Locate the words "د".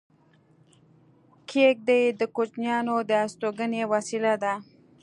2.19-2.21, 3.09-3.11